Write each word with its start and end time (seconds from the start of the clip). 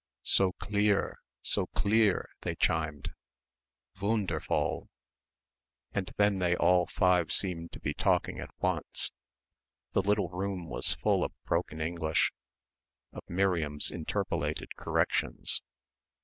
"So 0.23 0.53
cleare, 0.53 1.19
so 1.43 1.67
cleare," 1.67 2.27
they 2.41 2.55
chimed, 2.55 3.09
"Voonderfoll." 3.99 4.87
And 5.93 6.11
then 6.17 6.39
they 6.39 6.55
all 6.55 6.87
five 6.87 7.31
seemed 7.31 7.71
to 7.73 7.79
be 7.79 7.93
talking 7.93 8.39
at 8.39 8.49
once. 8.59 9.11
The 9.93 10.01
little 10.01 10.29
room 10.29 10.67
was 10.67 10.95
full 10.95 11.23
of 11.23 11.33
broken 11.45 11.79
English, 11.81 12.31
of 13.13 13.21
Miriam's 13.29 13.91
interpolated 13.91 14.75
corrections. 14.75 15.61